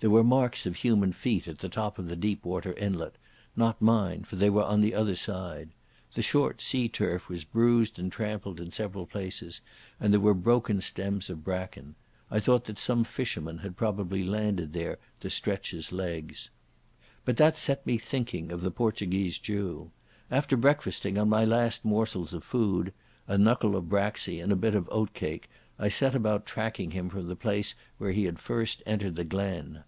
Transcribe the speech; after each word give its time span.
There 0.00 0.10
were 0.10 0.22
marks 0.22 0.66
of 0.66 0.76
human 0.76 1.14
feet 1.14 1.48
at 1.48 1.60
the 1.60 1.70
top 1.70 1.98
of 1.98 2.06
the 2.06 2.16
deep 2.16 2.44
water 2.44 2.74
inlet—not 2.74 3.80
mine, 3.80 4.24
for 4.24 4.36
they 4.36 4.50
were 4.50 4.62
on 4.62 4.82
the 4.82 4.92
other 4.94 5.14
side. 5.14 5.70
The 6.12 6.20
short 6.20 6.60
sea 6.60 6.86
turf 6.90 7.30
was 7.30 7.44
bruised 7.44 7.98
and 7.98 8.12
trampled 8.12 8.60
in 8.60 8.72
several 8.72 9.06
places, 9.06 9.62
and 9.98 10.12
there 10.12 10.20
were 10.20 10.34
broken 10.34 10.82
stems 10.82 11.30
of 11.30 11.42
bracken. 11.42 11.94
I 12.30 12.40
thought 12.40 12.64
that 12.66 12.78
some 12.78 13.04
fisherman 13.04 13.56
had 13.56 13.78
probably 13.78 14.22
landed 14.22 14.74
there 14.74 14.98
to 15.20 15.30
stretch 15.30 15.70
his 15.70 15.92
legs. 15.92 16.50
But 17.24 17.38
that 17.38 17.56
set 17.56 17.86
me 17.86 17.96
thinking 17.96 18.52
of 18.52 18.60
the 18.60 18.70
Portuguese 18.70 19.38
Jew. 19.38 19.92
After 20.30 20.58
breakfasting 20.58 21.16
on 21.16 21.30
my 21.30 21.46
last 21.46 21.86
morsels 21.86 22.34
of 22.34 22.44
food—a 22.44 23.38
knuckle 23.38 23.74
of 23.74 23.88
braxy 23.88 24.40
and 24.40 24.52
a 24.52 24.56
bit 24.56 24.74
of 24.74 24.88
oatcake—I 24.92 25.88
set 25.88 26.14
about 26.14 26.46
tracking 26.46 26.92
him 26.92 27.10
from 27.10 27.26
the 27.28 27.36
place 27.36 27.74
where 27.98 28.12
he 28.12 28.24
had 28.24 28.38
first 28.38 28.82
entered 28.86 29.14
the 29.16 29.24
glen. 29.24 29.82